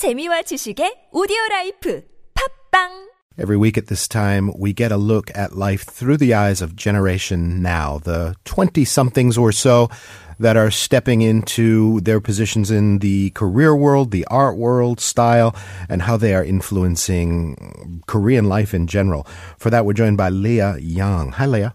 재미와 0.00 0.48
지식의 0.48 1.12
오디오 1.12 1.36
라이프 1.50 2.00
팝빵 2.32 3.10
Every 3.36 3.58
week 3.58 3.76
at 3.76 3.88
this 3.88 4.08
time, 4.08 4.50
we 4.56 4.72
get 4.72 4.90
a 4.90 4.96
look 4.96 5.30
at 5.36 5.52
life 5.52 5.84
through 5.84 6.16
the 6.16 6.32
eyes 6.32 6.62
of 6.62 6.74
Generation 6.74 7.60
Now, 7.60 7.98
the 7.98 8.34
20 8.46 8.86
somethings 8.86 9.36
or 9.36 9.52
so 9.52 9.90
that 10.38 10.56
are 10.56 10.70
stepping 10.70 11.20
into 11.20 12.00
their 12.00 12.18
positions 12.18 12.70
in 12.70 13.00
the 13.00 13.28
career 13.36 13.76
world, 13.76 14.10
the 14.10 14.24
art 14.30 14.56
world, 14.56 15.00
style, 15.00 15.54
and 15.90 16.00
how 16.00 16.16
they 16.16 16.32
are 16.34 16.42
influencing 16.42 18.00
Korean 18.06 18.48
life 18.48 18.72
in 18.72 18.86
general. 18.86 19.26
For 19.58 19.68
that, 19.68 19.84
we're 19.84 19.92
joined 19.92 20.16
by 20.16 20.30
Leah 20.30 20.78
Young. 20.80 21.32
Hi, 21.32 21.44
Leah. 21.44 21.74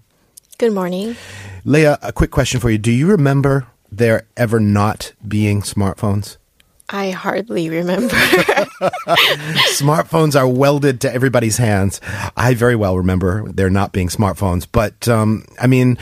Good 0.58 0.74
morning. 0.74 1.16
Leah, 1.64 2.00
a 2.02 2.12
quick 2.12 2.32
question 2.32 2.60
for 2.60 2.72
you. 2.72 2.80
Do 2.80 2.92
you 2.92 3.06
remember 3.06 3.68
there 3.92 4.26
ever 4.36 4.60
not 4.60 5.14
being 5.28 5.62
smartphones? 5.62 6.38
I 6.90 7.10
hardly 7.12 7.70
remember. 7.70 8.14
smartphones 9.74 10.40
are 10.40 10.48
welded 10.48 11.02
to 11.02 11.12
everybody's 11.12 11.58
hands. 11.58 12.00
I 12.38 12.54
very 12.54 12.76
well 12.76 12.98
remember 12.98 13.52
there 13.52 13.70
not 13.72 13.92
being 13.92 14.08
smartphones, 14.08 14.68
but 14.72 15.08
um, 15.08 15.46
I 15.60 15.66
mean, 15.66 15.98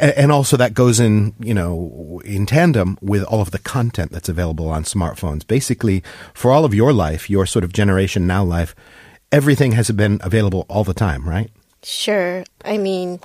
and 0.00 0.30
also 0.30 0.56
that 0.56 0.74
goes 0.74 1.00
in, 1.00 1.34
you 1.40 1.54
know, 1.54 2.20
in 2.24 2.46
tandem 2.46 2.96
with 3.00 3.24
all 3.24 3.40
of 3.40 3.50
the 3.50 3.58
content 3.58 4.12
that's 4.12 4.28
available 4.28 4.68
on 4.68 4.84
smartphones. 4.84 5.44
Basically, 5.44 6.02
for 6.32 6.52
all 6.52 6.64
of 6.64 6.74
your 6.74 6.92
life, 6.92 7.28
your 7.28 7.44
sort 7.44 7.64
of 7.64 7.72
generation 7.72 8.26
now 8.26 8.44
life, 8.44 8.76
everything 9.32 9.72
has 9.72 9.90
been 9.90 10.20
available 10.22 10.64
all 10.68 10.84
the 10.84 10.94
time, 10.94 11.28
right? 11.28 11.50
sure. 11.82 12.44
I 12.64 12.76
mean, 12.78 13.20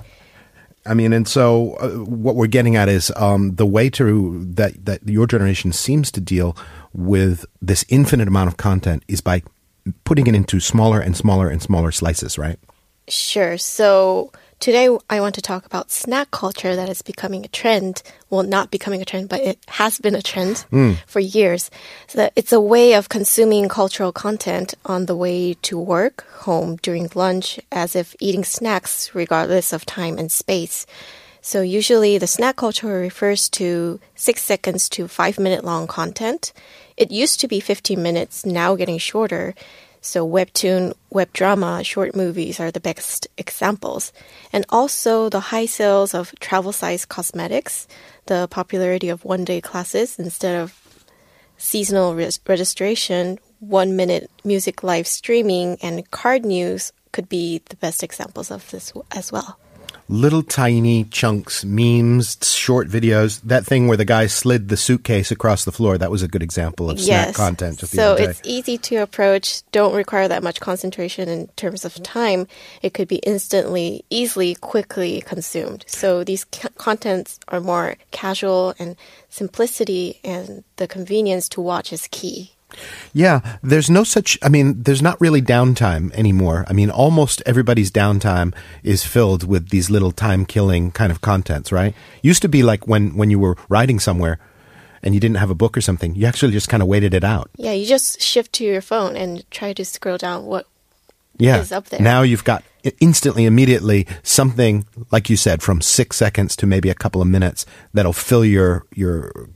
I 0.86 0.94
mean, 0.94 1.12
and 1.12 1.26
so 1.26 1.74
uh, 1.74 1.90
what 2.04 2.36
we're 2.36 2.46
getting 2.46 2.76
at 2.76 2.88
is 2.88 3.12
um, 3.16 3.56
the 3.56 3.66
way 3.66 3.90
to 3.90 4.44
that 4.54 4.84
that 4.84 5.06
your 5.06 5.26
generation 5.26 5.72
seems 5.72 6.10
to 6.12 6.20
deal 6.20 6.56
with 6.96 7.44
this 7.60 7.84
infinite 7.88 8.26
amount 8.26 8.48
of 8.48 8.56
content 8.56 9.04
is 9.06 9.20
by 9.20 9.42
putting 10.04 10.26
it 10.26 10.34
into 10.34 10.58
smaller 10.58 10.98
and 10.98 11.16
smaller 11.16 11.48
and 11.48 11.62
smaller 11.62 11.92
slices, 11.92 12.38
right? 12.38 12.58
sure. 13.08 13.58
So 13.58 14.32
today 14.60 14.88
I 15.08 15.20
want 15.20 15.34
to 15.36 15.42
talk 15.42 15.66
about 15.66 15.90
snack 15.90 16.30
culture 16.30 16.74
that 16.76 16.88
is 16.88 17.02
becoming 17.02 17.44
a 17.44 17.48
trend. 17.48 18.02
Well, 18.30 18.42
not 18.42 18.70
becoming 18.70 19.02
a 19.02 19.04
trend, 19.04 19.28
but 19.28 19.40
it 19.40 19.58
has 19.68 19.98
been 19.98 20.14
a 20.14 20.22
trend 20.22 20.58
hmm. 20.70 20.94
for 21.06 21.20
years. 21.20 21.70
So 22.08 22.18
that 22.18 22.32
it's 22.36 22.52
a 22.52 22.60
way 22.60 22.94
of 22.94 23.08
consuming 23.08 23.68
cultural 23.68 24.12
content 24.12 24.74
on 24.84 25.06
the 25.06 25.16
way 25.16 25.54
to 25.54 25.78
work, 25.78 26.24
home, 26.40 26.76
during 26.76 27.08
lunch, 27.14 27.60
as 27.70 27.94
if 27.94 28.16
eating 28.18 28.44
snacks 28.44 29.14
regardless 29.14 29.72
of 29.72 29.86
time 29.86 30.18
and 30.18 30.30
space. 30.30 30.86
So 31.40 31.60
usually 31.60 32.18
the 32.18 32.26
snack 32.26 32.56
culture 32.56 32.88
refers 32.88 33.48
to 33.50 34.00
six 34.16 34.42
seconds 34.42 34.88
to 34.90 35.06
five 35.06 35.38
minute 35.38 35.64
long 35.64 35.86
content. 35.86 36.52
It 36.96 37.10
used 37.10 37.40
to 37.40 37.48
be 37.48 37.60
15 37.60 38.02
minutes, 38.02 38.46
now 38.46 38.74
getting 38.74 38.98
shorter. 38.98 39.54
So 40.00 40.26
webtoon, 40.26 40.94
web 41.10 41.32
drama, 41.32 41.82
short 41.82 42.14
movies 42.14 42.60
are 42.60 42.70
the 42.70 42.80
best 42.80 43.26
examples. 43.36 44.12
And 44.52 44.64
also 44.68 45.28
the 45.28 45.40
high 45.40 45.66
sales 45.66 46.14
of 46.14 46.32
travel 46.40 46.72
size 46.72 47.04
cosmetics, 47.04 47.88
the 48.26 48.46
popularity 48.48 49.08
of 49.08 49.24
one 49.24 49.44
day 49.44 49.60
classes 49.60 50.18
instead 50.18 50.54
of 50.54 50.74
seasonal 51.58 52.14
res- 52.14 52.40
registration, 52.46 53.38
one 53.60 53.96
minute 53.96 54.30
music 54.44 54.82
live 54.82 55.06
streaming, 55.06 55.78
and 55.82 56.08
card 56.10 56.44
news 56.44 56.92
could 57.12 57.28
be 57.28 57.62
the 57.68 57.76
best 57.76 58.02
examples 58.02 58.50
of 58.50 58.70
this 58.70 58.92
as 59.10 59.32
well. 59.32 59.58
Little 60.08 60.42
tiny 60.42 61.04
chunks, 61.04 61.64
memes, 61.64 62.38
short 62.42 62.88
videos. 62.88 63.40
That 63.42 63.66
thing 63.66 63.88
where 63.88 63.96
the 63.96 64.04
guy 64.04 64.28
slid 64.28 64.68
the 64.68 64.76
suitcase 64.76 65.30
across 65.32 65.64
the 65.64 65.72
floor. 65.72 65.98
That 65.98 66.10
was 66.12 66.22
a 66.22 66.28
good 66.28 66.42
example 66.42 66.90
of 66.90 67.00
snack 67.00 67.34
content. 67.34 67.80
Just 67.80 67.94
so 67.94 68.14
it's 68.14 68.40
easy 68.44 68.78
to 68.78 68.96
approach. 68.96 69.62
Don't 69.72 69.94
require 69.94 70.28
that 70.28 70.42
much 70.42 70.60
concentration 70.60 71.28
in 71.28 71.48
terms 71.56 71.84
of 71.84 72.00
time. 72.02 72.46
It 72.82 72.94
could 72.94 73.08
be 73.08 73.16
instantly, 73.16 74.04
easily, 74.10 74.54
quickly 74.54 75.22
consumed. 75.22 75.84
So 75.88 76.22
these 76.22 76.46
c- 76.52 76.68
contents 76.76 77.40
are 77.48 77.60
more 77.60 77.96
casual 78.12 78.74
and 78.78 78.96
simplicity 79.28 80.20
and 80.22 80.62
the 80.76 80.86
convenience 80.86 81.48
to 81.50 81.60
watch 81.60 81.92
is 81.92 82.08
key. 82.10 82.55
Yeah, 83.12 83.58
there's 83.62 83.88
no 83.88 84.04
such. 84.04 84.38
I 84.42 84.48
mean, 84.48 84.82
there's 84.82 85.02
not 85.02 85.20
really 85.20 85.40
downtime 85.40 86.12
anymore. 86.12 86.64
I 86.68 86.72
mean, 86.72 86.90
almost 86.90 87.42
everybody's 87.46 87.90
downtime 87.90 88.54
is 88.82 89.04
filled 89.04 89.44
with 89.44 89.70
these 89.70 89.88
little 89.88 90.12
time-killing 90.12 90.92
kind 90.92 91.10
of 91.10 91.20
contents, 91.20 91.72
right? 91.72 91.94
Used 92.22 92.42
to 92.42 92.48
be 92.48 92.62
like 92.62 92.86
when 92.86 93.16
when 93.16 93.30
you 93.30 93.38
were 93.38 93.56
riding 93.68 94.00
somewhere 94.00 94.38
and 95.02 95.14
you 95.14 95.20
didn't 95.20 95.36
have 95.36 95.50
a 95.50 95.54
book 95.54 95.76
or 95.76 95.80
something, 95.80 96.14
you 96.14 96.26
actually 96.26 96.52
just 96.52 96.68
kind 96.68 96.82
of 96.82 96.88
waited 96.88 97.14
it 97.14 97.24
out. 97.24 97.50
Yeah, 97.56 97.72
you 97.72 97.86
just 97.86 98.20
shift 98.20 98.52
to 98.54 98.64
your 98.64 98.82
phone 98.82 99.16
and 99.16 99.48
try 99.50 99.72
to 99.72 99.84
scroll 99.84 100.18
down 100.18 100.44
what 100.44 100.66
Yeah. 101.38 101.60
is 101.60 101.72
up 101.72 101.86
there. 101.86 102.00
Now 102.00 102.22
you've 102.22 102.44
got 102.44 102.64
instantly, 103.00 103.46
immediately 103.46 104.06
something 104.22 104.86
like 105.10 105.28
you 105.28 105.36
said, 105.36 105.62
from 105.62 105.80
six 105.80 106.16
seconds 106.16 106.56
to 106.56 106.66
maybe 106.66 106.88
a 106.88 106.94
couple 106.94 107.20
of 107.20 107.28
minutes 107.28 107.66
that'll 107.94 108.12
fill 108.12 108.44
your 108.44 108.86
your 108.94 109.48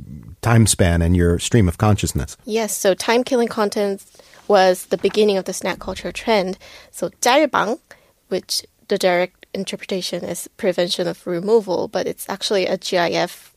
time 0.43 0.67
span 0.67 1.03
and 1.03 1.17
your 1.17 1.39
stream 1.39 1.69
of 1.69 1.79
consciousness. 1.79 2.37
Yes, 2.45 2.77
so 2.77 2.95
time 2.95 3.25
killing 3.25 3.49
content 3.49 4.05
was 4.49 4.87
the 4.87 4.99
beginning 4.99 5.37
of 5.37 5.45
the 5.45 5.53
snack 5.53 5.79
culture 5.79 6.13
trend. 6.13 6.59
So 6.91 7.11
짤방, 7.21 7.79
which 8.29 8.65
the 8.89 8.99
direct 8.99 9.47
interpretation 9.55 10.25
is 10.25 10.49
prevention 10.57 11.07
of 11.07 11.27
removal, 11.27 11.89
but 11.89 12.07
it's 12.07 12.29
actually 12.29 12.67
a 12.67 12.77
GIF 12.77 13.55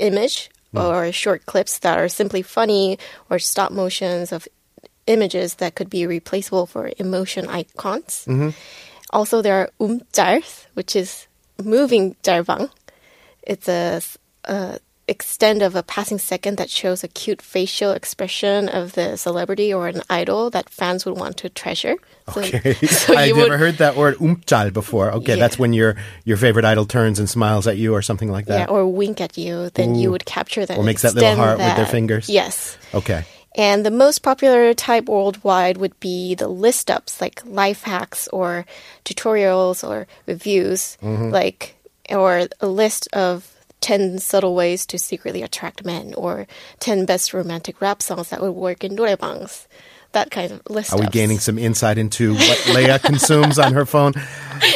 image 0.00 0.50
mm. 0.74 0.82
or 0.82 1.12
short 1.12 1.46
clips 1.46 1.78
that 1.78 1.98
are 1.98 2.08
simply 2.08 2.42
funny 2.42 2.98
or 3.30 3.38
stop 3.38 3.72
motions 3.72 4.32
of 4.32 4.48
images 5.06 5.56
that 5.56 5.74
could 5.74 5.90
be 5.90 6.06
replaceable 6.06 6.66
for 6.66 6.90
emotion 6.98 7.48
icons. 7.48 8.24
Mm-hmm. 8.28 8.50
Also, 9.10 9.42
there 9.42 9.56
are 9.60 9.70
umjars, 9.80 10.66
which 10.74 10.96
is 10.96 11.26
moving 11.62 12.16
jarvang. 12.22 12.70
It's 13.42 13.68
a, 13.68 14.00
a 14.44 14.78
extend 15.08 15.62
of 15.62 15.74
a 15.74 15.82
passing 15.82 16.18
second 16.18 16.56
that 16.58 16.70
shows 16.70 17.04
a 17.04 17.08
cute 17.08 17.42
facial 17.42 17.92
expression 17.92 18.68
of 18.68 18.92
the 18.92 19.16
celebrity 19.16 19.74
or 19.74 19.88
an 19.88 20.00
idol 20.08 20.48
that 20.50 20.70
fans 20.70 21.04
would 21.04 21.18
want 21.18 21.36
to 21.36 21.48
treasure. 21.48 21.96
So, 22.32 22.40
okay, 22.40 22.72
so 22.86 23.14
I've 23.16 23.36
would, 23.36 23.42
never 23.42 23.58
heard 23.58 23.78
that 23.78 23.96
word 23.96 24.16
umtal 24.16 24.72
before. 24.72 25.10
Okay, 25.12 25.34
yeah. 25.34 25.40
that's 25.40 25.58
when 25.58 25.72
your 25.72 25.96
your 26.24 26.36
favorite 26.36 26.64
idol 26.64 26.86
turns 26.86 27.18
and 27.18 27.28
smiles 27.28 27.66
at 27.66 27.76
you 27.76 27.94
or 27.94 28.02
something 28.02 28.30
like 28.30 28.46
that. 28.46 28.68
Yeah, 28.68 28.74
or 28.74 28.86
wink 28.86 29.20
at 29.20 29.36
you. 29.36 29.70
Then 29.74 29.96
Ooh. 29.96 30.00
you 30.00 30.10
would 30.10 30.24
capture 30.24 30.64
that. 30.64 30.78
Or 30.78 30.84
makes 30.84 31.02
that 31.02 31.14
little 31.14 31.34
heart 31.36 31.58
that. 31.58 31.68
with 31.68 31.76
their 31.76 31.92
fingers. 31.92 32.28
Yes. 32.28 32.78
Okay. 32.94 33.24
And 33.54 33.84
the 33.84 33.90
most 33.90 34.20
popular 34.20 34.72
type 34.72 35.08
worldwide 35.08 35.76
would 35.76 35.98
be 36.00 36.34
the 36.34 36.48
list 36.48 36.90
ups, 36.90 37.20
like 37.20 37.42
life 37.44 37.82
hacks 37.82 38.28
or 38.28 38.64
tutorials 39.04 39.86
or 39.86 40.06
reviews, 40.26 40.96
mm-hmm. 41.02 41.30
like, 41.30 41.76
or 42.08 42.48
a 42.60 42.66
list 42.66 43.08
of 43.12 43.52
10 43.82 44.18
subtle 44.20 44.54
ways 44.54 44.86
to 44.86 44.98
secretly 44.98 45.42
attract 45.42 45.84
men 45.84 46.14
or 46.14 46.46
10 46.78 47.04
best 47.04 47.34
romantic 47.34 47.80
rap 47.80 48.00
songs 48.00 48.30
that 48.30 48.40
would 48.40 48.52
work 48.52 48.84
in 48.84 48.96
noraebangs. 48.96 49.66
That 50.12 50.30
kind 50.30 50.52
of 50.52 50.62
list 50.68 50.92
Are 50.92 51.00
we 51.00 51.06
gaining 51.06 51.38
some 51.38 51.58
insight 51.58 51.98
into 51.98 52.34
what 52.48 52.68
Leah 52.74 52.98
consumes 52.98 53.58
on 53.58 53.72
her 53.72 53.86
phone? 53.86 54.12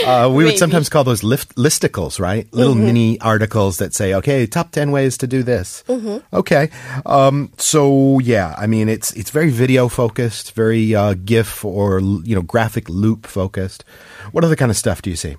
Uh, 0.04 0.30
we 0.32 0.44
would 0.44 0.58
sometimes 0.58 0.88
call 0.88 1.04
those 1.04 1.22
lift, 1.22 1.54
listicles, 1.56 2.18
right? 2.18 2.52
Little 2.52 2.74
mini 2.74 3.20
articles 3.20 3.76
that 3.78 3.94
say, 3.94 4.14
"Okay, 4.14 4.46
top 4.46 4.72
ten 4.72 4.90
ways 4.90 5.16
to 5.18 5.26
do 5.26 5.42
this." 5.42 5.84
Okay, 6.32 6.70
um, 7.04 7.52
so 7.58 8.18
yeah, 8.18 8.54
I 8.58 8.66
mean, 8.66 8.88
it's 8.88 9.12
it's 9.12 9.30
very 9.30 9.50
video 9.50 9.88
focused, 9.88 10.52
very 10.52 10.94
uh, 10.94 11.14
GIF 11.14 11.64
or 11.64 12.00
you 12.00 12.34
know 12.34 12.42
graphic 12.42 12.88
loop 12.88 13.26
focused. 13.26 13.84
What 14.32 14.44
other 14.44 14.56
kind 14.56 14.70
of 14.70 14.76
stuff 14.76 15.02
do 15.02 15.10
you 15.10 15.16
see? 15.16 15.36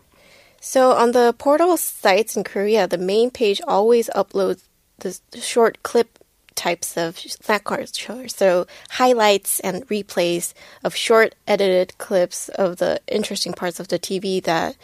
So 0.62 0.92
on 0.92 1.12
the 1.12 1.34
portal 1.38 1.78
sites 1.78 2.36
in 2.36 2.44
Korea, 2.44 2.88
the 2.88 2.98
main 2.98 3.32
page 3.32 3.62
always 3.68 4.10
uploads 4.16 4.64
the 5.00 5.18
short 5.40 5.84
clip 5.84 6.17
types 6.58 6.98
of 6.98 7.18
snack 7.18 7.64
culture. 7.64 8.28
So 8.28 8.68
highlights 8.90 9.62
and 9.62 9.88
replays 9.88 10.54
of 10.84 10.96
short 10.96 11.36
edited 11.48 11.98
clips 11.98 12.50
of 12.50 12.78
the 12.78 13.00
interesting 13.08 13.54
parts 13.54 13.80
of 13.80 13.88
the 13.88 14.00
TV 14.00 14.44
that 14.44 14.76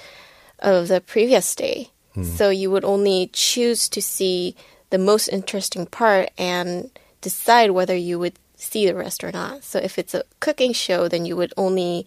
of 0.59 0.87
the 0.87 1.01
previous 1.01 1.53
day. 1.55 1.89
So 2.37 2.49
you 2.51 2.69
would 2.69 2.85
only 2.85 3.31
choose 3.33 3.89
to 3.89 3.99
see 3.99 4.55
the 4.91 4.99
most 4.99 5.27
interesting 5.29 5.87
part 5.87 6.29
and 6.37 6.91
decide 7.21 7.71
whether 7.71 7.95
you 7.95 8.19
would 8.19 8.37
see 8.55 8.85
the 8.85 8.93
rest 8.93 9.23
or 9.23 9.31
not. 9.31 9.63
So 9.63 9.79
if 9.79 9.97
it's 9.97 10.13
a 10.13 10.23
cooking 10.39 10.73
show, 10.73 11.07
then 11.07 11.25
you 11.25 11.35
would 11.35 11.53
only 11.57 12.05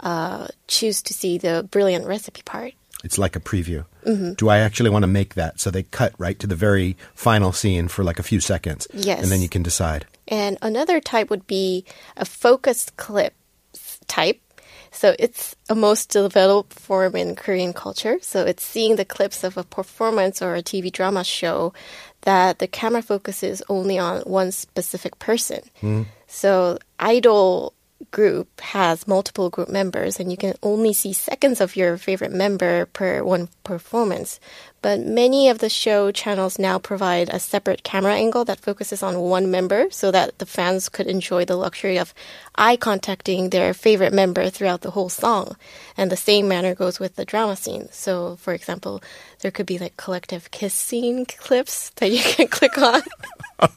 uh, 0.00 0.48
choose 0.66 1.02
to 1.02 1.14
see 1.14 1.38
the 1.38 1.68
brilliant 1.70 2.04
recipe 2.06 2.42
part. 2.42 2.74
It's 3.04 3.16
like 3.16 3.36
a 3.36 3.40
preview. 3.40 3.86
Mm-hmm. 4.04 4.34
Do 4.34 4.48
I 4.48 4.58
actually 4.58 4.90
want 4.90 5.02
to 5.02 5.08
make 5.08 5.34
that? 5.34 5.60
So 5.60 5.70
they 5.70 5.84
cut 5.84 6.12
right 6.18 6.38
to 6.38 6.46
the 6.46 6.54
very 6.54 6.96
final 7.14 7.52
scene 7.52 7.88
for 7.88 8.04
like 8.04 8.18
a 8.18 8.22
few 8.22 8.40
seconds. 8.40 8.86
Yes. 8.92 9.22
And 9.22 9.30
then 9.30 9.40
you 9.40 9.48
can 9.48 9.62
decide. 9.62 10.06
And 10.28 10.58
another 10.62 11.00
type 11.00 11.30
would 11.30 11.46
be 11.46 11.84
a 12.16 12.24
focused 12.24 12.96
clip 12.96 13.34
type. 14.06 14.40
So 14.90 15.16
it's 15.18 15.56
a 15.68 15.74
most 15.74 16.10
developed 16.10 16.72
form 16.72 17.16
in 17.16 17.34
Korean 17.34 17.72
culture. 17.72 18.18
So 18.22 18.44
it's 18.44 18.64
seeing 18.64 18.96
the 18.96 19.04
clips 19.04 19.42
of 19.42 19.56
a 19.56 19.64
performance 19.64 20.40
or 20.40 20.54
a 20.54 20.62
TV 20.62 20.92
drama 20.92 21.24
show 21.24 21.72
that 22.22 22.58
the 22.58 22.68
camera 22.68 23.02
focuses 23.02 23.62
only 23.68 23.98
on 23.98 24.22
one 24.22 24.52
specific 24.52 25.18
person. 25.18 25.60
Mm-hmm. 25.78 26.02
So 26.28 26.78
idol 27.00 27.74
group 28.10 28.60
has 28.60 29.06
multiple 29.08 29.50
group 29.50 29.68
members 29.68 30.20
and 30.20 30.30
you 30.30 30.36
can 30.36 30.54
only 30.62 30.92
see 30.92 31.12
seconds 31.12 31.60
of 31.60 31.76
your 31.76 31.96
favorite 31.96 32.32
member 32.32 32.86
per 32.86 33.22
one 33.22 33.48
performance. 33.62 34.40
But 34.84 35.00
many 35.00 35.48
of 35.48 35.60
the 35.60 35.70
show 35.70 36.12
channels 36.12 36.58
now 36.58 36.78
provide 36.78 37.30
a 37.30 37.40
separate 37.40 37.84
camera 37.84 38.12
angle 38.12 38.44
that 38.44 38.60
focuses 38.60 39.02
on 39.02 39.18
one 39.18 39.50
member 39.50 39.86
so 39.88 40.10
that 40.10 40.38
the 40.40 40.44
fans 40.44 40.90
could 40.90 41.06
enjoy 41.06 41.46
the 41.46 41.56
luxury 41.56 41.96
of 41.96 42.12
eye 42.56 42.76
contacting 42.76 43.48
their 43.48 43.72
favorite 43.72 44.12
member 44.12 44.50
throughout 44.50 44.82
the 44.82 44.90
whole 44.90 45.08
song. 45.08 45.56
And 45.96 46.12
the 46.12 46.18
same 46.18 46.48
manner 46.48 46.74
goes 46.74 47.00
with 47.00 47.16
the 47.16 47.24
drama 47.24 47.56
scene. 47.56 47.88
So, 47.92 48.36
for 48.36 48.52
example, 48.52 49.02
there 49.40 49.50
could 49.50 49.64
be 49.64 49.78
like 49.78 49.96
collective 49.96 50.50
kiss 50.50 50.74
scene 50.74 51.24
clips 51.24 51.88
that 51.96 52.10
you 52.10 52.20
can 52.36 52.48
click 52.48 52.76
on. 52.76 53.00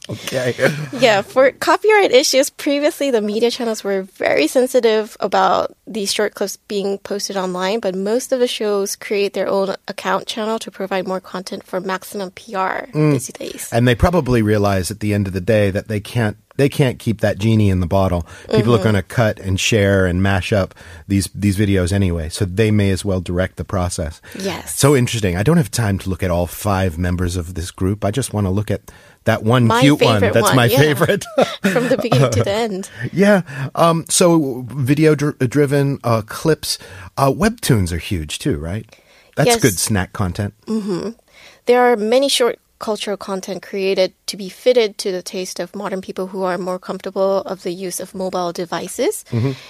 Okay. 0.08 0.54
Yeah, 0.98 1.22
for 1.22 1.52
copyright 1.52 2.10
issues, 2.10 2.50
previously 2.50 3.10
the 3.10 3.20
media 3.20 3.50
channels 3.50 3.84
were 3.84 4.02
very 4.02 4.46
sensitive 4.46 5.16
about 5.20 5.76
these 5.86 6.12
short 6.12 6.34
clips 6.34 6.56
being 6.68 6.98
posted 6.98 7.36
online, 7.36 7.80
but 7.80 7.94
most 7.94 8.32
of 8.32 8.40
the 8.40 8.48
shows 8.48 8.96
create 8.96 9.34
their 9.34 9.48
own 9.48 9.76
account 9.86 10.26
channel 10.26 10.58
to 10.58 10.70
provide 10.70 10.97
more 11.02 11.20
content 11.20 11.64
for 11.64 11.80
maximum 11.80 12.30
PR 12.32 12.86
these 12.92 13.28
days. 13.28 13.68
And 13.72 13.86
they 13.86 13.94
probably 13.94 14.42
realize 14.42 14.90
at 14.90 15.00
the 15.00 15.14
end 15.14 15.26
of 15.26 15.32
the 15.32 15.40
day 15.40 15.70
that 15.70 15.88
they 15.88 16.00
can't 16.00 16.36
they 16.58 16.68
can't 16.68 16.98
keep 16.98 17.20
that 17.20 17.38
genie 17.38 17.70
in 17.70 17.78
the 17.78 17.86
bottle. 17.86 18.26
People 18.50 18.74
are 18.74 18.82
going 18.82 18.96
to 18.96 19.02
cut 19.02 19.38
and 19.38 19.58
share 19.60 20.06
and 20.06 20.22
mash 20.22 20.52
up 20.52 20.74
these 21.06 21.28
these 21.34 21.56
videos 21.56 21.92
anyway, 21.92 22.28
so 22.28 22.44
they 22.44 22.70
may 22.70 22.90
as 22.90 23.04
well 23.04 23.20
direct 23.20 23.56
the 23.56 23.64
process. 23.64 24.20
Yes. 24.38 24.76
So 24.76 24.96
interesting. 24.96 25.36
I 25.36 25.44
don't 25.44 25.56
have 25.56 25.70
time 25.70 25.98
to 26.00 26.10
look 26.10 26.22
at 26.22 26.32
all 26.32 26.46
five 26.46 26.98
members 26.98 27.36
of 27.36 27.54
this 27.54 27.70
group. 27.70 28.04
I 28.04 28.10
just 28.10 28.34
want 28.34 28.46
to 28.46 28.50
look 28.50 28.70
at 28.72 28.90
that 29.24 29.44
one 29.44 29.66
My 29.66 29.80
cute 29.80 30.02
one. 30.02 30.20
That's 30.20 30.40
one, 30.40 30.56
my 30.56 30.64
yeah. 30.66 30.78
favorite. 30.78 31.24
From 31.62 31.88
the 31.88 31.98
beginning 32.00 32.30
to 32.32 32.42
the 32.42 32.50
end. 32.50 32.90
yeah. 33.12 33.42
Um, 33.74 34.04
so 34.08 34.62
video 34.68 35.14
dr- 35.14 35.38
driven 35.48 35.98
uh, 36.02 36.22
clips, 36.22 36.78
uh, 37.16 37.30
webtoons 37.30 37.92
are 37.92 37.98
huge 37.98 38.38
too, 38.38 38.58
right? 38.58 38.84
That's 39.38 39.54
Yes. 39.54 39.62
good 39.62 39.78
snack 39.78 40.12
content. 40.12 40.52
There 41.66 41.80
are 41.80 41.96
many 41.96 42.28
short 42.28 42.58
cultural 42.80 43.16
content 43.16 43.62
created 43.62 44.12
to 44.26 44.36
be 44.36 44.48
fitted 44.48 44.98
to 44.98 45.12
the 45.12 45.22
taste 45.22 45.60
of 45.62 45.74
modern 45.76 46.00
people 46.00 46.26
who 46.26 46.42
are 46.42 46.58
more 46.58 46.78
comfortable 46.78 47.42
of 47.46 47.62
the 47.62 47.70
use 47.72 48.00
of 48.02 48.14
mobile 48.14 48.52
devices. 48.52 49.24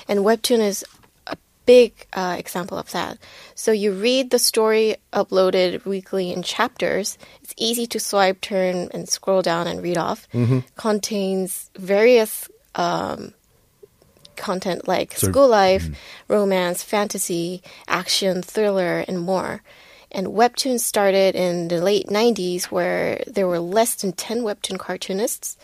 And 0.09 0.25
Webtoon 0.25 0.61
is 0.61 0.85
a 1.27 1.37
big 1.67 1.93
uh, 2.15 2.37
example 2.39 2.79
of 2.79 2.91
that. 2.93 3.19
So 3.55 3.73
you 3.73 3.93
read 3.93 4.31
the 4.31 4.39
story 4.39 4.97
uploaded 5.13 5.85
weekly 5.85 6.33
in 6.33 6.43
chapters. 6.43 7.19
It's 7.43 7.53
easy 7.59 7.87
to 7.89 8.01
swipe, 8.01 8.41
turn, 8.41 8.89
and 8.95 9.07
scroll 9.09 9.43
down 9.43 9.67
and 9.67 9.83
read 9.83 9.99
off. 9.99 10.27
Contains 10.77 11.71
various 11.77 12.49
um, 12.75 13.35
content 14.39 14.89
like 14.89 15.13
of- 15.13 15.19
school 15.19 15.49
life, 15.49 15.89
romance, 16.29 16.83
fantasy, 16.83 17.63
action, 17.87 18.43
thriller, 18.43 19.05
and 19.07 19.21
more. 19.21 19.63
And 20.11 20.29
webtoons 20.29 20.81
started 20.81 21.35
in 21.35 21.69
the 21.69 21.83
late 21.83 22.07
90s 22.07 22.65
where 22.65 23.23
there 23.27 23.47
were 23.47 23.61
less 23.61 23.97
than 23.97 24.13
10 24.13 24.41
webtoon 24.41 24.79
cartoonists 24.79 25.59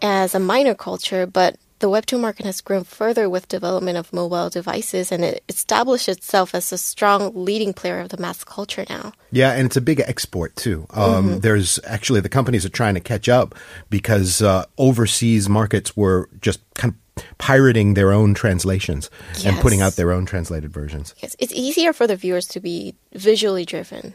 as 0.00 0.34
a 0.34 0.40
minor 0.40 0.74
culture, 0.74 1.26
but 1.26 1.56
the 1.80 1.90
webtoon 1.90 2.20
market 2.20 2.46
has 2.46 2.62
grown 2.62 2.82
further 2.84 3.28
with 3.28 3.46
development 3.48 3.98
of 3.98 4.10
mobile 4.10 4.48
devices 4.48 5.12
and 5.12 5.22
it 5.22 5.44
established 5.50 6.08
itself 6.08 6.54
as 6.54 6.72
a 6.72 6.78
strong 6.78 7.32
leading 7.34 7.74
player 7.74 8.00
of 8.00 8.08
the 8.08 8.16
mass 8.16 8.42
culture 8.42 8.86
now. 8.88 9.12
Yeah, 9.30 9.52
and 9.52 9.66
it's 9.66 9.76
a 9.76 9.82
big 9.82 10.00
export 10.00 10.56
too. 10.56 10.86
Um, 10.90 11.40
There's 11.40 11.78
actually 11.84 12.20
the 12.20 12.30
companies 12.30 12.64
are 12.64 12.70
trying 12.70 12.94
to 12.94 13.00
catch 13.00 13.28
up 13.28 13.54
because 13.90 14.40
uh, 14.40 14.64
overseas 14.78 15.48
markets 15.48 15.94
were 15.94 16.30
just 16.40 16.60
kind 16.74 16.94
of 16.94 16.98
pirating 17.38 17.94
their 17.94 18.12
own 18.12 18.34
translations 18.34 19.10
and 19.44 19.56
putting 19.58 19.80
out 19.80 19.94
their 19.94 20.12
own 20.12 20.26
translated 20.26 20.72
versions. 20.72 21.14
Yes, 21.18 21.36
it's 21.38 21.52
easier 21.52 21.92
for 21.92 22.06
the 22.06 22.16
viewers 22.16 22.46
to 22.48 22.60
be 22.60 22.94
visually 23.12 23.64
driven. 23.64 24.14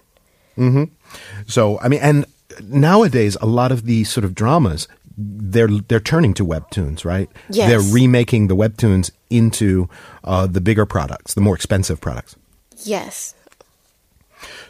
So 1.47 1.79
I 1.79 1.87
mean, 1.87 2.01
and 2.01 2.25
nowadays 2.63 3.37
a 3.41 3.45
lot 3.45 3.71
of 3.71 3.85
these 3.85 4.09
sort 4.09 4.25
of 4.25 4.35
dramas 4.35 4.87
they're 5.19 5.67
they're 5.67 5.99
turning 5.99 6.33
to 6.35 6.45
webtoons, 6.45 7.03
right? 7.03 7.29
Yes. 7.49 7.69
They're 7.69 7.93
remaking 7.93 8.47
the 8.47 8.55
webtoons 8.55 9.11
into 9.29 9.89
uh, 10.23 10.47
the 10.47 10.61
bigger 10.61 10.85
products, 10.85 11.33
the 11.33 11.41
more 11.41 11.55
expensive 11.55 11.99
products. 11.99 12.35
Yes. 12.83 13.35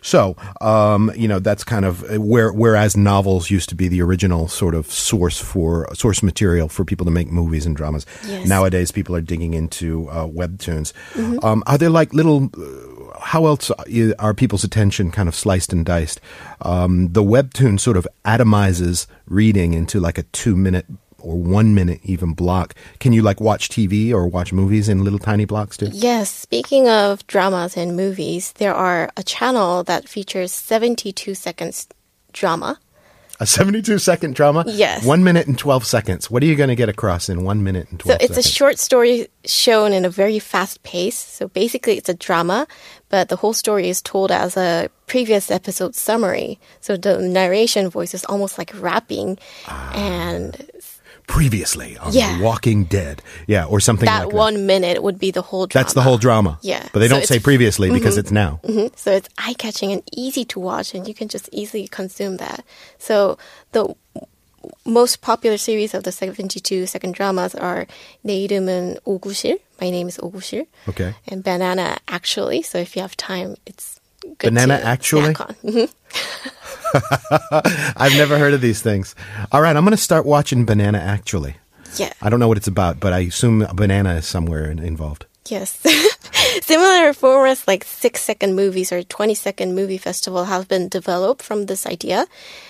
So, 0.01 0.35
um, 0.61 1.11
you 1.15 1.27
know, 1.27 1.39
that's 1.39 1.63
kind 1.63 1.85
of 1.85 2.03
uh, 2.03 2.21
where, 2.21 2.51
whereas 2.51 2.95
novels 2.95 3.49
used 3.49 3.69
to 3.69 3.75
be 3.75 3.87
the 3.87 4.01
original 4.01 4.47
sort 4.47 4.75
of 4.75 4.87
source 4.87 5.39
for 5.39 5.87
source 5.93 6.23
material 6.23 6.69
for 6.69 6.85
people 6.85 7.05
to 7.05 7.11
make 7.11 7.31
movies 7.31 7.65
and 7.65 7.75
dramas. 7.75 8.05
Yes. 8.25 8.47
Nowadays, 8.47 8.91
people 8.91 9.15
are 9.15 9.21
digging 9.21 9.53
into 9.53 10.09
uh, 10.09 10.27
webtoons. 10.27 10.93
Um, 11.43 11.63
are 11.67 11.77
there 11.77 11.89
like 11.89 12.13
little? 12.13 12.49
Uh, 12.57 13.19
how 13.19 13.45
else 13.47 13.69
are 14.19 14.33
people's 14.33 14.63
attention 14.63 15.11
kind 15.11 15.27
of 15.27 15.35
sliced 15.35 15.73
and 15.73 15.85
diced? 15.85 16.21
Um, 16.61 17.11
the 17.11 17.23
webtoon 17.23 17.79
sort 17.79 17.97
of 17.97 18.07
atomizes 18.23 19.07
reading 19.27 19.73
into 19.73 19.99
like 19.99 20.17
a 20.17 20.23
two 20.23 20.55
minute 20.55 20.85
or 21.21 21.35
one 21.35 21.73
minute 21.73 21.99
even 22.03 22.33
block. 22.33 22.73
Can 22.99 23.13
you 23.13 23.21
like 23.21 23.39
watch 23.41 23.69
TV 23.69 24.11
or 24.11 24.27
watch 24.27 24.51
movies 24.53 24.89
in 24.89 25.03
little 25.03 25.19
tiny 25.19 25.45
blocks 25.45 25.77
too? 25.77 25.89
Yes, 25.91 26.29
speaking 26.31 26.87
of 26.87 27.25
dramas 27.27 27.75
and 27.77 27.95
movies, 27.95 28.53
there 28.53 28.73
are 28.73 29.09
a 29.17 29.23
channel 29.23 29.83
that 29.83 30.07
features 30.09 30.51
72 30.51 31.33
seconds 31.35 31.87
drama. 32.33 32.79
A 33.41 33.45
72 33.45 33.99
second 33.99 34.35
drama? 34.35 34.65
Yes. 34.67 35.05
One 35.05 35.23
minute 35.23 35.47
and 35.47 35.57
12 35.57 35.85
seconds. 35.85 36.29
What 36.29 36.43
are 36.43 36.45
you 36.45 36.57
going 36.57 36.67
to 36.67 36.75
get 36.75 36.89
across 36.89 37.29
in 37.29 37.45
one 37.45 37.63
minute 37.63 37.87
and 37.89 37.97
12 37.97 38.15
So 38.21 38.27
12 38.27 38.37
it's 38.37 38.45
a 38.45 38.51
short 38.51 38.77
story 38.79 39.29
shown 39.45 39.93
in 39.93 40.03
a 40.03 40.09
very 40.09 40.39
fast 40.39 40.83
pace. 40.83 41.17
So 41.17 41.47
basically 41.47 41.95
it's 41.97 42.09
a 42.09 42.13
drama, 42.13 42.67
but 43.07 43.29
the 43.29 43.37
whole 43.37 43.53
story 43.53 43.87
is 43.87 44.01
told 44.01 44.29
as 44.29 44.57
a 44.57 44.89
previous 45.07 45.49
episode 45.51 45.95
summary. 45.95 46.59
So 46.81 46.97
the 46.97 47.17
narration 47.21 47.89
voice 47.89 48.13
is 48.13 48.25
almost 48.25 48.57
like 48.57 48.73
rapping 48.77 49.37
Ah. 49.69 49.93
and 49.95 50.57
Previously 51.28 51.96
on 51.98 52.12
Yeah. 52.12 52.36
The 52.38 52.44
Walking 52.44 52.84
Dead. 52.84 53.22
Yeah, 53.46 53.64
or 53.64 53.80
something 53.80 54.06
that 54.06 54.26
like 54.26 54.34
one 54.34 54.66
minute 54.66 55.02
would 55.02 55.18
be 55.18 55.30
the 55.30 55.40
whole 55.42 55.66
that. 55.66 55.70
drama. 55.72 55.84
That's 55.84 55.94
the 55.94 56.02
whole 56.02 56.18
drama. 56.18 56.58
Yeah. 56.62 56.86
But 56.92 57.00
they 57.00 57.08
So 57.08 57.14
don't 57.16 57.26
say 57.26 57.36
it's- 57.36 57.42
previously 57.44 57.90
because 57.90 58.18
it's 58.18 58.30
now. 58.30 58.60
Mhm. 58.64 58.92
So 58.96 59.10
it's 59.12 59.28
eye 59.38 59.54
catching 59.56 59.90
and 59.92 60.02
easy 60.12 60.44
to 60.52 60.60
watch, 60.60 60.94
and 60.94 61.08
you 61.08 61.14
can 61.14 61.28
just 61.28 61.48
easily 61.52 61.88
consume 61.88 62.36
that. 62.38 62.64
So 62.98 63.38
the 63.72 63.94
most 64.86 65.20
popular 65.20 65.56
series 65.58 65.92
of 65.94 66.04
the 66.04 66.12
72 66.12 66.86
second 66.86 67.14
dramas 67.14 67.54
are 67.54 67.86
내 68.24 68.46
이름은 68.48 68.98
오구실, 69.06 69.58
My 69.80 69.90
name 69.90 70.08
is 70.08 70.18
오구실, 70.18 70.66
Okay. 70.88 71.14
and 71.28 71.42
Banana 71.42 71.98
Actually. 72.08 72.62
So 72.62 72.78
if 72.78 72.94
you 72.96 73.02
have 73.02 73.16
time, 73.16 73.56
it's 73.66 73.98
good 74.38 74.54
Banana 74.54 74.78
to 74.80 74.86
Actually? 74.86 75.34
snack 75.34 75.40
on. 75.40 75.54
Mhm. 75.64 75.88
I've 77.97 78.15
never 78.17 78.37
heard 78.37 78.53
of 78.53 78.61
these 78.61 78.81
things. 78.81 79.15
All 79.51 79.61
right, 79.61 79.75
I'm 79.75 79.83
going 79.83 79.91
to 79.91 79.97
start 79.97 80.25
watching 80.25 80.65
Banana 80.65 80.99
actually. 80.99 81.55
Yeah. 81.97 82.13
I 82.21 82.29
don't 82.29 82.39
know 82.39 82.47
what 82.47 82.57
it's 82.57 82.67
about, 82.67 82.99
but 82.99 83.13
I 83.13 83.19
assume 83.19 83.61
a 83.63 83.73
banana 83.73 84.15
is 84.15 84.27
somewhere 84.27 84.69
in, 84.69 84.79
involved. 84.79 85.25
Yes. 85.47 85.71
Similar 86.61 87.13
formats 87.13 87.67
like 87.67 87.83
six 87.83 88.21
second 88.21 88.55
movies 88.55 88.91
or 88.91 89.01
20 89.03 89.33
second 89.33 89.75
movie 89.75 89.97
festival 89.97 90.45
have 90.45 90.67
been 90.67 90.89
developed 90.89 91.41
from 91.41 91.65
this 91.65 91.87
idea. 91.87 92.27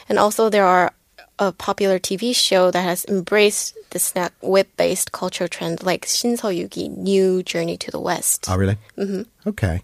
And 0.07 0.17
also 0.17 0.49
there 0.49 0.65
are 0.65 0.93
a 1.37 1.51
popular 1.51 1.99
TV 1.99 2.35
show 2.35 2.71
that 2.71 2.81
has 2.81 3.05
embraced 3.05 3.75
the 3.91 3.99
snack 3.99 4.33
web 4.41 4.67
based 4.77 5.11
cultural 5.11 5.47
trend 5.47 5.83
like 5.83 6.05
Shin 6.05 6.35
Yugi 6.35 6.95
New 6.95 7.43
Journey 7.43 7.77
to 7.77 7.91
the 7.91 7.99
West. 7.99 8.47
Oh, 8.49 8.57
really? 8.57 8.77
Mm-hmm. 8.97 9.49
Okay. 9.49 9.81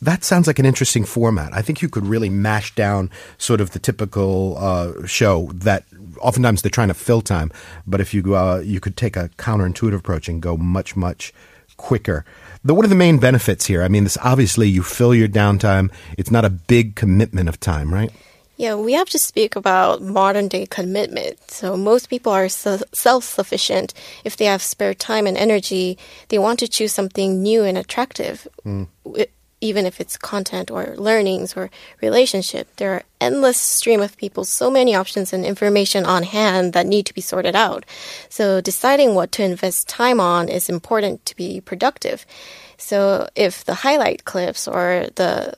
That 0.00 0.22
sounds 0.22 0.46
like 0.46 0.58
an 0.58 0.66
interesting 0.66 1.04
format. 1.04 1.52
I 1.52 1.62
think 1.62 1.82
you 1.82 1.88
could 1.88 2.06
really 2.06 2.28
mash 2.28 2.74
down 2.74 3.10
sort 3.36 3.60
of 3.60 3.72
the 3.72 3.80
typical 3.80 4.56
uh, 4.58 5.06
show 5.06 5.50
that 5.54 5.84
oftentimes 6.20 6.62
they're 6.62 6.70
trying 6.70 6.88
to 6.88 6.94
fill 6.94 7.20
time, 7.20 7.50
but 7.86 8.00
if 8.00 8.14
you 8.14 8.36
uh, 8.36 8.62
you 8.64 8.80
could 8.80 8.96
take 8.96 9.16
a 9.16 9.28
counterintuitive 9.38 9.98
approach 9.98 10.28
and 10.28 10.40
go 10.40 10.56
much 10.56 10.94
much 10.94 11.32
quicker. 11.76 12.24
The, 12.64 12.74
what 12.74 12.84
are 12.84 12.88
the 12.88 12.94
main 12.94 13.18
benefits 13.18 13.66
here? 13.66 13.82
I 13.82 13.88
mean, 13.88 14.04
this 14.04 14.18
obviously 14.22 14.68
you 14.68 14.82
fill 14.82 15.14
your 15.14 15.28
downtime. 15.28 15.90
It's 16.16 16.30
not 16.30 16.44
a 16.44 16.50
big 16.50 16.94
commitment 16.94 17.48
of 17.48 17.58
time, 17.58 17.92
right? 17.92 18.10
Yeah, 18.56 18.74
we 18.74 18.92
have 18.94 19.08
to 19.10 19.20
speak 19.20 19.54
about 19.54 20.02
modern 20.02 20.48
day 20.48 20.66
commitment. 20.66 21.38
So 21.48 21.76
most 21.76 22.10
people 22.10 22.32
are 22.32 22.48
self 22.48 23.22
sufficient. 23.22 23.94
If 24.24 24.36
they 24.36 24.46
have 24.46 24.62
spare 24.62 24.94
time 24.94 25.28
and 25.28 25.36
energy, 25.36 25.96
they 26.28 26.38
want 26.38 26.58
to 26.58 26.68
choose 26.68 26.92
something 26.92 27.40
new 27.40 27.62
and 27.62 27.78
attractive. 27.78 28.48
W- 28.64 29.26
Even 29.60 29.86
if 29.86 30.00
it's 30.00 30.16
content 30.16 30.70
or 30.70 30.94
learnings 30.96 31.56
or 31.56 31.70
relationship, 32.00 32.68
there 32.76 32.92
are 32.92 33.02
endless 33.20 33.60
stream 33.60 34.00
of 34.00 34.16
people, 34.16 34.44
so 34.44 34.70
many 34.70 34.94
options 34.94 35.32
and 35.32 35.44
information 35.44 36.06
on 36.06 36.22
hand 36.22 36.72
that 36.74 36.86
need 36.86 37.06
to 37.06 37.14
be 37.14 37.20
sorted 37.20 37.56
out. 37.56 37.84
So 38.28 38.60
deciding 38.60 39.14
what 39.14 39.32
to 39.32 39.42
invest 39.42 39.88
time 39.88 40.20
on 40.20 40.48
is 40.48 40.68
important 40.68 41.26
to 41.26 41.36
be 41.36 41.60
productive. 41.60 42.24
So 42.76 43.28
if 43.34 43.64
the 43.64 43.74
highlight 43.74 44.24
clips 44.24 44.68
or 44.68 45.08
the 45.16 45.54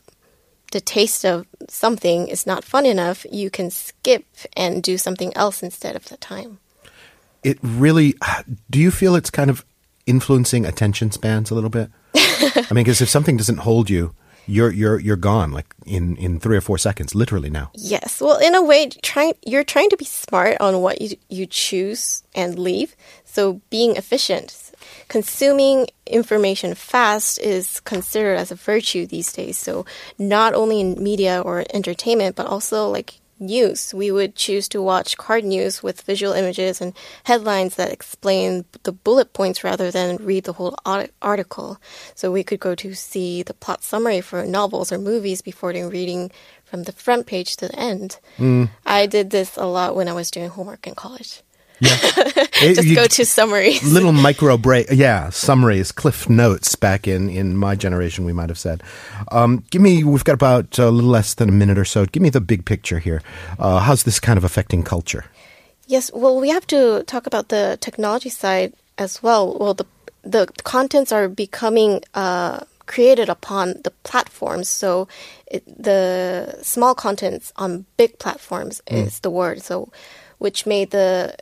the 0.73 0.81
taste 0.81 1.25
of 1.25 1.47
something 1.69 2.29
is 2.29 2.47
not 2.47 2.65
fun 2.65 2.87
enough, 2.87 3.27
you 3.31 3.51
can 3.51 3.71
skip 3.71 4.25
and 4.57 4.83
do 4.83 4.97
something 4.97 5.37
else 5.37 5.63
instead 5.63 5.97
of 5.97 6.05
the 6.07 6.17
time. 6.17 6.59
it 7.43 7.59
really. 7.63 8.15
Do 8.69 8.79
you 8.79 8.91
feel 8.91 9.17
it's 9.17 9.31
kind 9.31 9.51
of 9.51 9.65
influencing 10.07 10.67
attention 10.67 11.11
spans 11.11 11.51
a 11.51 11.55
little 11.55 11.71
bit? 11.71 11.91
I 12.15 12.67
mean, 12.71 12.85
because 12.85 13.01
if 13.01 13.09
something 13.09 13.37
doesn't 13.37 13.59
hold 13.59 13.91
you, 13.91 14.15
you're 14.47 14.73
you're 14.73 14.99
you're 14.99 15.17
gone 15.17 15.53
like 15.53 15.75
in 15.87 16.17
in 16.17 16.41
three 16.41 16.57
or 16.57 16.61
four 16.61 16.79
seconds, 16.79 17.15
literally 17.15 17.51
now. 17.51 17.71
Yes. 17.75 18.21
Well, 18.21 18.39
in 18.39 18.55
a 18.55 18.63
way, 18.63 18.89
trying 19.03 19.35
you're 19.47 19.65
trying 19.65 19.91
to 19.91 19.97
be 19.97 20.05
smart 20.05 20.57
on 20.61 20.81
what 20.81 21.01
you 21.01 21.17
you 21.29 21.47
choose 21.47 22.23
and 22.35 22.59
leave. 22.59 22.97
So 23.25 23.61
being 23.71 23.97
efficient, 23.97 24.73
consuming 25.09 25.87
information 26.07 26.75
fast 26.75 27.39
is 27.41 27.79
considered 27.81 28.37
as 28.37 28.51
a 28.51 28.57
virtue 28.57 29.07
these 29.07 29.33
days. 29.33 29.57
So 29.57 29.87
not 30.19 30.55
only 30.55 30.81
in 30.81 31.03
media 31.03 31.41
or 31.41 31.65
entertainment, 31.73 32.35
but 32.35 32.47
also 32.47 32.89
like 32.89 33.20
news. 33.41 33.95
We 33.95 34.11
would 34.11 34.37
choose 34.37 34.69
to 34.69 34.83
watch 34.83 35.17
card 35.17 35.45
news 35.45 35.83
with 35.83 36.03
visual 36.03 36.33
images 36.33 36.81
and 36.81 36.95
headlines 37.25 37.77
that 37.77 37.93
explain 37.93 38.65
the 38.83 38.93
bullet 38.93 39.33
points 39.33 39.65
rather 39.65 39.91
than 39.91 40.17
read 40.19 40.45
the 40.45 40.53
whole 40.53 40.77
article. 41.23 41.79
So 42.15 42.31
we 42.31 42.45
could 42.45 42.61
go 42.61 42.75
to 42.75 42.95
see 42.95 43.43
the 43.43 43.55
plot 43.55 43.83
summary 43.83 44.21
for 44.21 44.45
novels 44.45 44.93
or 44.93 44.99
movies 44.99 45.43
before 45.43 45.71
reading 45.71 46.31
from 46.65 46.85
the 46.85 46.93
front 46.93 47.27
page 47.27 47.57
to 47.57 47.69
the 47.69 47.79
end. 47.79 48.19
Mm. 48.39 48.71
I 48.87 49.07
did 49.07 49.31
this 49.31 49.57
a 49.57 49.67
lot 49.67 49.97
when 49.97 50.09
I 50.09 50.13
was 50.13 50.31
doing 50.31 50.49
homework 50.49 50.87
in 50.87 50.95
college. 50.95 51.43
Yeah. 51.81 51.97
Just 52.61 52.85
you, 52.85 52.95
go 52.95 53.07
to 53.07 53.25
summaries. 53.25 53.83
little 53.83 54.13
micro 54.13 54.57
break. 54.57 54.87
Yeah, 54.91 55.31
summaries, 55.31 55.93
cliff 55.93 56.29
notes 56.29 56.75
back 56.77 57.09
in, 57.09 57.31
in 57.31 57.57
my 57.57 57.75
generation, 57.75 58.25
we 58.25 58.33
might 58.33 58.51
have 58.51 58.59
said. 58.59 58.83
Um, 59.33 59.65
give 59.71 59.81
me, 59.81 60.05
we've 60.05 60.25
got 60.25 60.35
about 60.35 60.79
a 60.79 60.91
little 60.91 61.11
less 61.11 61.35
than 61.35 61.49
a 61.49 61.53
minute 61.53 61.79
or 61.79 61.87
so. 61.87 62.05
Give 62.07 62.23
me 62.23 62.31
the 62.31 62.41
big 62.41 62.67
picture 62.67 62.99
here. 62.99 63.23
Uh, 63.59 63.81
how's 63.81 64.05
this 64.05 64.21
kind 64.21 64.37
of 64.37 64.45
affecting 64.45 64.83
culture? 64.83 65.25
Yes, 65.87 66.11
well, 66.13 66.39
we 66.39 66.51
have 66.51 66.67
to 66.69 67.03
talk 67.05 67.27
about 67.27 67.49
the 67.49 67.79
technology 67.81 68.29
side 68.29 68.75
as 68.99 69.23
well. 69.23 69.57
Well, 69.59 69.75
the, 69.75 69.87
the 70.23 70.47
contents 70.63 71.11
are 71.13 71.29
becoming 71.29 72.03
uh, 72.15 72.61
created 72.87 73.29
upon 73.29 73.81
the 73.85 73.93
platforms. 74.03 74.69
So 74.69 75.09
it, 75.47 75.65
the 75.83 76.59
small 76.63 76.95
contents 76.95 77.53
on 77.57 77.87
big 77.97 78.19
platforms 78.19 78.83
mm. 78.87 79.07
is 79.07 79.21
the 79.21 79.31
word. 79.31 79.63
So, 79.63 79.91
which 80.39 80.67
made 80.67 80.91
the 80.91 81.37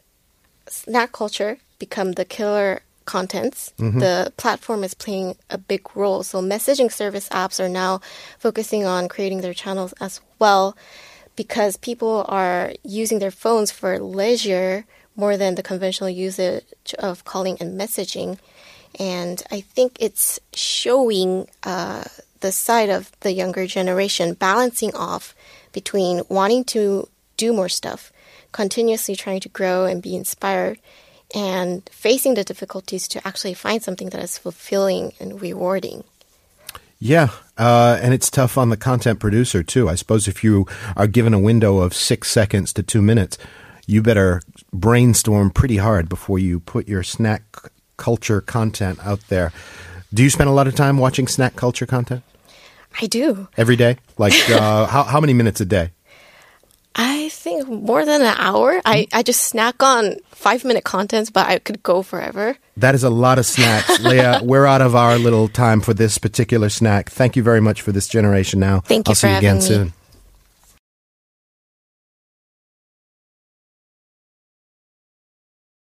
snack 0.71 1.13
culture 1.13 1.59
become 1.79 2.13
the 2.13 2.25
killer 2.25 2.83
contents. 3.05 3.73
Mm-hmm. 3.79 4.01
The 4.01 4.33
platform 4.37 4.85
is 4.85 4.95
playing 4.95 5.37
a 5.49 5.57
big 5.57 5.97
role. 5.97 6.23
So 6.23 6.43
messaging 6.43 6.93
service 6.93 7.29
apps 7.31 7.59
are 7.59 7.69
now 7.69 8.01
focusing 8.39 8.85
on 8.85 9.09
creating 9.09 9.41
their 9.41 9.55
channels 9.55 9.95
as 10.01 10.21
well 10.39 10.77
because 11.35 11.77
people 11.77 12.27
are 12.29 12.73
using 12.85 13.19
their 13.19 13.31
phones 13.31 13.71
for 13.71 13.99
leisure 13.99 14.85
more 15.17 15.37
than 15.37 15.55
the 15.55 15.63
conventional 15.63 16.11
usage 16.11 16.95
of 16.99 17.25
calling 17.25 17.57
and 17.61 17.81
messaging. 17.81 18.39
And 18.99 19.43
I 19.51 19.61
think 19.63 19.97
it's 20.01 20.39
showing 20.53 21.49
uh, 21.63 22.05
the 22.41 22.53
side 22.53 22.91
of 22.91 23.11
the 23.21 23.33
younger 23.33 23.67
generation 23.67 24.35
balancing 24.35 24.95
off 24.95 25.35
between 25.73 26.23
wanting 26.29 26.65
to 26.65 27.09
do 27.37 27.53
more 27.53 27.69
stuff 27.69 28.13
continuously 28.53 29.17
trying 29.17 29.41
to 29.41 29.49
grow 29.49 29.85
and 29.85 30.03
be 30.03 30.17
inspired 30.17 30.79
and 31.35 31.89
facing 31.93 32.35
the 32.35 32.45
difficulties 32.45 33.07
to 33.09 33.27
actually 33.27 33.55
find 33.55 33.83
something 33.83 34.11
that 34.11 34.23
is 34.23 34.39
fulfilling 34.39 35.13
and 35.21 35.41
rewarding. 35.41 36.05
Yeah, 37.01 37.29
uh, 37.57 37.99
and 38.03 38.13
it's 38.13 38.31
tough 38.31 38.59
on 38.59 38.71
the 38.71 38.77
content 38.77 39.21
producer 39.21 39.63
too. 39.63 39.89
I 39.89 39.95
suppose 39.95 40.27
if 40.27 40.43
you 40.43 40.67
are 40.97 41.07
given 41.07 41.33
a 41.33 41.39
window 41.39 41.79
of 41.79 41.95
six 41.95 42.31
seconds 42.31 42.73
to 42.73 42.83
two 42.83 43.03
minutes, 43.03 43.39
you 43.87 44.03
better 44.03 44.43
brainstorm 44.73 45.51
pretty 45.51 45.77
hard 45.77 46.09
before 46.09 46.39
you 46.39 46.61
put 46.61 46.89
your 46.89 47.03
snack 47.03 47.43
culture 47.97 48.41
content 48.41 48.99
out 49.05 49.21
there. 49.29 49.53
Do 50.13 50.23
you 50.23 50.31
spend 50.31 50.49
a 50.49 50.53
lot 50.53 50.67
of 50.67 50.75
time 50.75 50.99
watching 50.99 51.29
snack 51.29 51.55
culture 51.55 51.87
content? 51.87 52.23
I 53.01 53.07
do. 53.07 53.49
Every 53.57 53.77
day? 53.77 53.99
Like, 54.17 54.33
uh, 54.51 54.87
how, 54.87 55.05
how 55.05 55.21
many 55.21 55.35
minutes 55.35 55.61
a 55.61 55.65
day? 55.67 55.91
I 57.39 57.41
think 57.41 57.69
more 57.69 58.05
than 58.05 58.21
an 58.23 58.35
hour. 58.37 58.83
I, 58.85 59.03
mm-hmm. 59.03 59.17
I 59.17 59.23
just 59.23 59.43
snack 59.43 59.81
on 59.81 60.17
five 60.33 60.65
minute 60.65 60.83
contents, 60.83 61.31
but 61.31 61.47
I 61.47 61.61
could 61.61 61.81
go 61.85 62.03
forever. 62.03 62.57
That 62.77 62.97
is 62.97 63.05
a 63.05 63.11
lot 63.11 63.39
of 63.39 63.47
snacks. 63.47 64.01
Leah, 64.03 64.41
we're 64.43 64.67
out 64.67 64.83
of 64.83 64.97
our 64.97 65.19
little 65.19 65.47
time 65.47 65.81
for 65.81 65.95
this 65.95 66.19
particular 66.19 66.69
snack. 66.69 67.11
Thank 67.11 67.37
you 67.37 67.45
very 67.45 67.61
much 67.61 67.81
for 67.81 67.93
this 67.93 68.09
generation 68.09 68.59
now. 68.59 68.81
Thank 68.81 69.07
you 69.07 69.13
I'll 69.13 69.15
see 69.15 69.31
you 69.31 69.37
again 69.37 69.57
me. 69.57 69.63
soon. 69.63 69.93